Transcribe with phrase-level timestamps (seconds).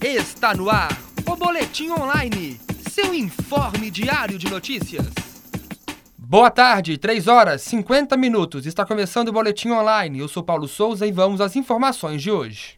[0.00, 0.96] Está no ar
[1.26, 5.08] o Boletim Online, seu informe diário de notícias.
[6.16, 8.64] Boa tarde, 3 horas 50 minutos.
[8.64, 10.20] Está começando o Boletim Online.
[10.20, 12.77] Eu sou Paulo Souza e vamos às informações de hoje.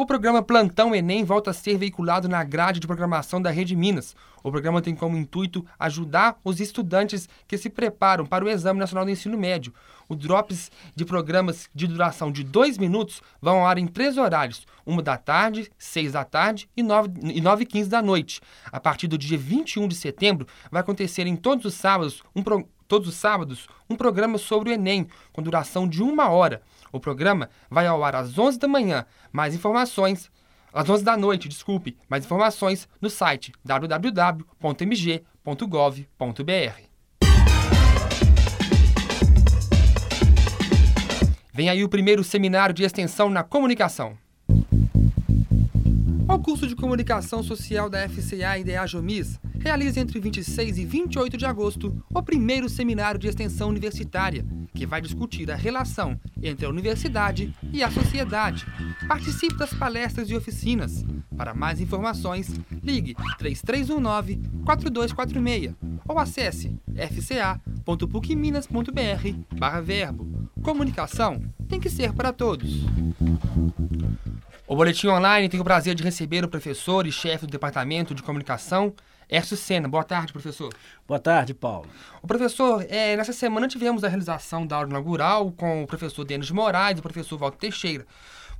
[0.00, 4.16] O programa Plantão Enem volta a ser veiculado na grade de programação da Rede Minas.
[4.42, 9.04] O programa tem como intuito ajudar os estudantes que se preparam para o Exame Nacional
[9.04, 9.74] do Ensino Médio.
[10.08, 14.66] Os drops de programas de duração de dois minutos vão ao ar em três horários:
[14.86, 18.40] uma da tarde, seis da tarde e nove e nove quinze da noite.
[18.72, 22.66] A partir do dia 21 de setembro, vai acontecer em todos os sábados um pro
[22.90, 26.60] todos os sábados, um programa sobre o Enem, com duração de uma hora.
[26.90, 29.06] O programa vai ao ar às 11 da manhã.
[29.32, 30.28] Mais informações,
[30.72, 31.96] às 11 da noite, desculpe.
[32.08, 34.50] Mais informações no site www.mg.gov.br.
[41.52, 44.18] Vem aí o primeiro seminário de extensão na comunicação.
[46.42, 51.44] Curso de Comunicação Social da FCA e da Ajomis realiza entre 26 e 28 de
[51.44, 57.54] agosto o primeiro seminário de extensão universitária, que vai discutir a relação entre a universidade
[57.72, 58.64] e a sociedade.
[59.06, 61.04] Participe das palestras e oficinas.
[61.36, 62.50] Para mais informações,
[62.82, 65.74] ligue 3319-4246
[66.08, 70.48] ou acesse fca.pucminas.br verbo.
[70.62, 72.86] Comunicação tem que ser para todos.
[74.70, 78.22] O Boletim Online tem o prazer de receber o professor e chefe do Departamento de
[78.22, 78.94] Comunicação,
[79.28, 79.88] Ércio Sena.
[79.88, 80.72] Boa tarde, professor.
[81.08, 81.88] Boa tarde, Paulo.
[82.22, 86.46] O professor, é, nessa semana tivemos a realização da aula inaugural com o professor Denis
[86.46, 88.06] de Moraes e o professor Walter Teixeira.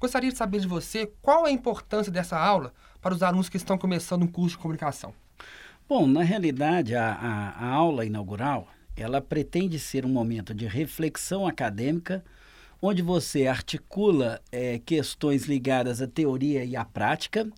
[0.00, 3.56] Gostaria de saber de você qual é a importância dessa aula para os alunos que
[3.56, 5.14] estão começando um curso de comunicação.
[5.88, 8.66] Bom, na realidade, a, a, a aula inaugural,
[8.96, 12.24] ela pretende ser um momento de reflexão acadêmica,
[12.82, 17.48] onde você articula é, questões ligadas à teoria e à prática,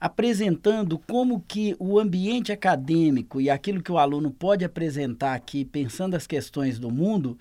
[0.00, 6.14] apresentando como que o ambiente acadêmico e aquilo que o aluno pode apresentar aqui, pensando
[6.14, 7.36] as questões do mundo,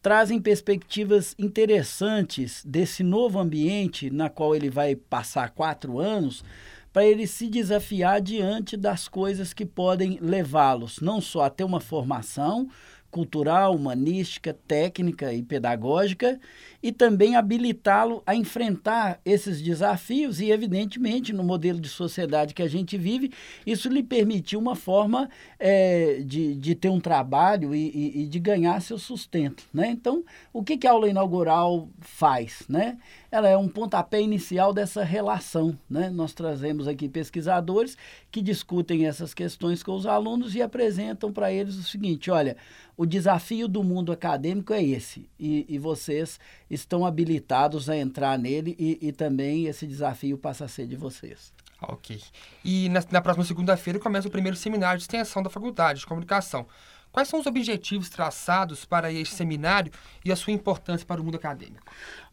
[0.00, 6.44] trazem perspectivas interessantes desse novo ambiente na qual ele vai passar quatro anos,
[6.92, 11.80] para ele se desafiar diante das coisas que podem levá-los não só a ter uma
[11.80, 12.68] formação,
[13.10, 16.38] cultural, humanística, técnica e pedagógica
[16.82, 22.68] e também habilitá-lo a enfrentar esses desafios e, evidentemente, no modelo de sociedade que a
[22.68, 23.32] gente vive,
[23.66, 28.38] isso lhe permitiu uma forma é, de, de ter um trabalho e, e, e, de
[28.38, 29.64] ganhar seu sustento.
[29.72, 29.90] Né?
[29.90, 32.62] Então, o que, que a aula inaugural faz?
[32.68, 32.98] Né?
[33.30, 35.78] Ela é um pontapé inicial dessa relação.
[35.88, 36.08] Né?
[36.10, 37.96] Nós trazemos aqui pesquisadores
[38.30, 42.56] que discutem essas questões com os alunos e apresentam para eles o seguinte: olha,
[42.96, 46.40] o desafio do mundo acadêmico é esse, e, e vocês
[46.70, 51.52] estão habilitados a entrar nele e, e também esse desafio passa a ser de vocês.
[51.80, 52.20] Ok.
[52.64, 56.66] E na, na próxima segunda-feira começa o primeiro seminário de extensão da Faculdade de Comunicação.
[57.10, 59.92] Quais são os objetivos traçados para este seminário
[60.24, 61.84] e a sua importância para o mundo acadêmico?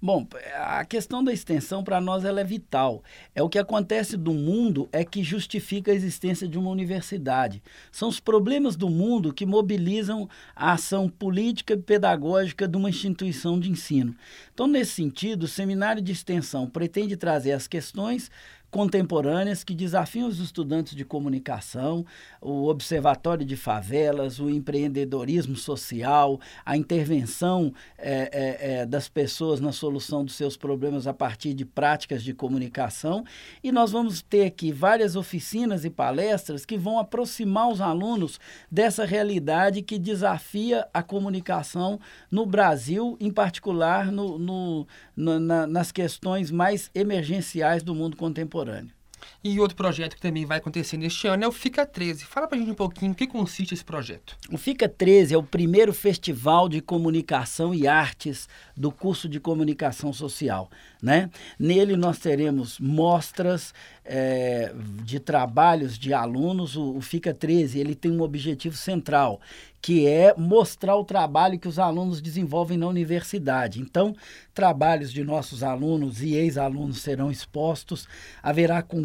[0.02, 3.04] Bom, a questão da extensão para nós ela é vital.
[3.34, 7.64] É o que acontece do mundo é que justifica a existência de uma universidade.
[7.92, 13.60] São os problemas do mundo que mobilizam a ação política e pedagógica de uma instituição
[13.60, 14.16] de ensino.
[14.54, 18.30] Então, nesse sentido, o seminário de extensão pretende trazer as questões
[18.76, 22.06] contemporâneas que desafiam os estudantes de comunicação,
[22.42, 30.26] o Observatório de Favelas, o empreendedorismo social, a intervenção é, é, das pessoas na solução
[30.26, 33.24] dos seus problemas a partir de práticas de comunicação.
[33.64, 38.40] E nós vamos ter aqui várias oficinas e palestras que vão aproximar os alunos
[38.70, 41.98] dessa realidade que desafia a comunicação
[42.30, 48.65] no Brasil, em particular no, no, no na, nas questões mais emergenciais do mundo contemporâneo
[48.66, 48.95] contemporâneo.
[49.44, 52.26] E outro projeto que também vai acontecer neste ano é o Fica 13.
[52.26, 54.36] Fala pra gente um pouquinho o que consiste esse projeto.
[54.52, 60.12] O Fica 13 é o primeiro festival de comunicação e artes do curso de comunicação
[60.12, 60.70] social.
[61.02, 61.30] Né?
[61.60, 63.74] Nele nós teremos mostras
[64.04, 64.74] é,
[65.04, 66.76] de trabalhos de alunos.
[66.76, 69.40] O, o Fica 13 ele tem um objetivo central,
[69.86, 73.80] que é mostrar o trabalho que os alunos desenvolvem na universidade.
[73.80, 74.16] Então,
[74.52, 78.08] trabalhos de nossos alunos e ex-alunos serão expostos.
[78.42, 79.05] Haverá concursos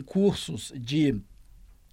[0.74, 1.20] de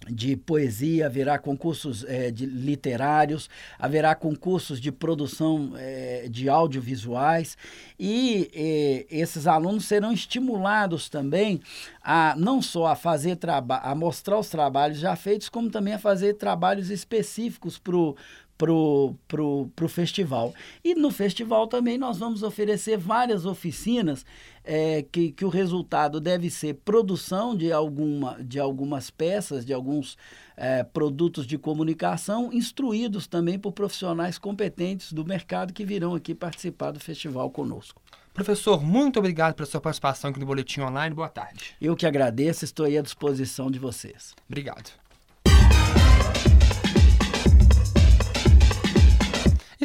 [0.06, 7.56] de poesia, haverá concursos é, de literários, haverá concursos de produção é, de audiovisuais
[7.98, 11.60] e é, esses alunos serão estimulados também
[12.02, 13.38] a não só a fazer
[13.82, 17.96] a mostrar os trabalhos já feitos, como também a fazer trabalhos específicos para
[18.58, 20.52] pro, pro, pro festival.
[20.84, 24.26] E no festival também nós vamos oferecer várias oficinas
[24.64, 30.18] é, que, que o resultado deve ser produção de, alguma, de algumas peças, de alguns
[30.56, 36.90] é, produtos de comunicação, instruídos também por profissionais competentes do mercado que virão aqui participar
[36.90, 38.02] do festival conosco.
[38.34, 41.14] Professor, muito obrigado pela sua participação aqui no Boletim Online.
[41.14, 41.74] Boa tarde.
[41.80, 44.34] Eu que agradeço, estou aí à disposição de vocês.
[44.48, 44.92] Obrigado.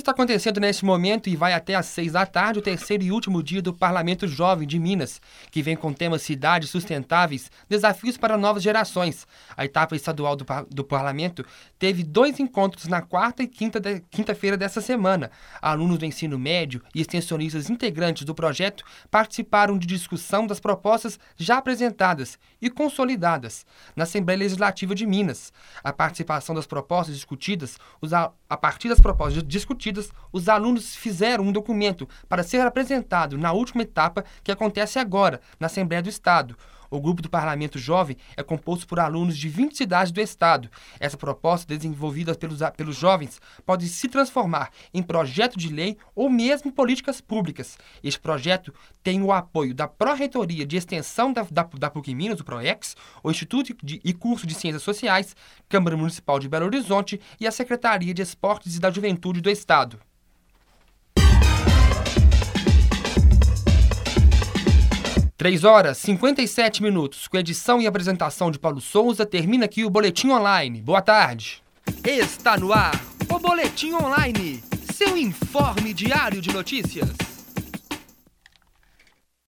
[0.03, 3.41] Está acontecendo neste momento e vai até às seis da tarde o terceiro e último
[3.41, 8.61] dia do Parlamento Jovem de Minas, que vem com temas cidades sustentáveis, desafios para novas
[8.61, 9.25] gerações.
[9.55, 11.45] A etapa estadual do, do Parlamento
[11.79, 15.31] teve dois encontros na quarta e quinta de, quinta-feira dessa semana.
[15.61, 21.59] Alunos do ensino médio e extensionistas integrantes do projeto participaram de discussão das propostas já
[21.59, 23.65] apresentadas e consolidadas
[23.95, 25.53] na Assembleia Legislativa de Minas.
[25.81, 27.77] A participação das propostas discutidas,
[28.49, 29.92] a partir das propostas discutidas,
[30.31, 35.67] os alunos fizeram um documento para ser apresentado na última etapa que acontece agora, na
[35.67, 36.57] Assembleia do Estado.
[36.93, 40.69] O grupo do Parlamento Jovem é composto por alunos de 20 cidades do estado.
[40.99, 46.71] Essa proposta, desenvolvida pelos, pelos jovens, pode se transformar em projeto de lei ou mesmo
[46.71, 47.79] políticas públicas.
[48.03, 52.43] Este projeto tem o apoio da Pró-Reitoria de Extensão da, da, da PUC Minas, o
[52.43, 55.35] PROEX, o Instituto de, e Curso de Ciências Sociais,
[55.67, 59.99] Câmara Municipal de Belo Horizonte e a Secretaria de Esportes e da Juventude do Estado.
[65.43, 70.29] 3 horas 57 minutos, com edição e apresentação de Paulo Souza, termina aqui o Boletim
[70.29, 70.81] Online.
[70.81, 71.61] Boa tarde.
[72.01, 72.97] Está no ar
[73.29, 74.63] o Boletim Online,
[74.93, 77.32] seu informe diário de notícias.